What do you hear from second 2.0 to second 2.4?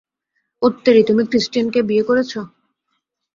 করেছ?